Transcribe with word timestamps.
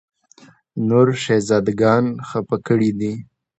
نور 0.87 1.07
شهزاده 1.23 1.73
ګان 1.81 2.05
خپه 2.29 2.57
کړي 2.67 2.91
دي. 2.99 3.13